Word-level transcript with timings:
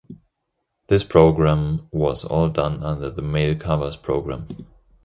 This 0.87 1.03
program 1.03 1.87
was 1.91 2.25
all 2.25 2.49
done 2.49 2.81
under 2.81 3.07
the 3.07 3.21
"mail 3.21 3.53
covers" 3.53 3.95
program. 3.95 4.47